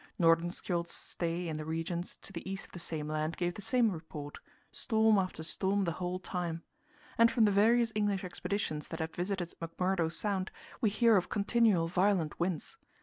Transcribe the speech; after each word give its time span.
Nordenskjöld's 0.19 0.93
stay 0.95 1.47
in 1.47 1.57
the 1.57 1.63
regions 1.63 2.17
to 2.23 2.33
the 2.33 2.49
east 2.49 2.65
of 2.65 2.71
the 2.71 2.79
same 2.79 3.07
land 3.07 3.37
gave 3.37 3.53
the 3.53 3.61
same 3.61 3.91
report 3.91 4.39
storm 4.71 5.19
after 5.19 5.43
storm 5.43 5.83
the 5.83 5.91
whole 6.01 6.17
time. 6.17 6.63
And 7.19 7.29
from 7.29 7.45
the 7.45 7.51
various 7.51 7.91
English 7.93 8.23
expeditions 8.23 8.87
that 8.87 8.99
have 8.99 9.13
visited 9.13 9.53
McMurdo 9.61 10.11
Sound 10.11 10.49
we 10.81 10.89
hear 10.89 11.17
of 11.17 11.29
continual 11.29 11.87
violent 11.87 12.39
winds. 12.39 12.77